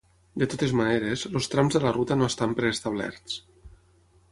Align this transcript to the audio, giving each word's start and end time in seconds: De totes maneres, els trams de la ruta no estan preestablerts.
De 0.43 0.45
totes 0.53 0.71
maneres, 0.79 1.25
els 1.41 1.49
trams 1.55 1.77
de 1.77 1.83
la 1.85 1.93
ruta 1.99 2.19
no 2.23 2.29
estan 2.33 2.59
preestablerts. 2.61 3.39